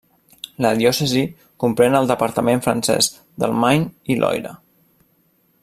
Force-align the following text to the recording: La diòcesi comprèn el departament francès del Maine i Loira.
La 0.65 0.69
diòcesi 0.77 1.21
comprèn 1.63 1.97
el 1.99 2.09
departament 2.13 2.63
francès 2.69 3.11
del 3.45 3.55
Maine 3.65 4.15
i 4.15 4.17
Loira. 4.25 4.57